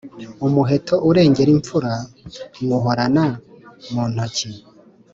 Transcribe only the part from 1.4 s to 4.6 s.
imfura nywuhorana mu ntoki.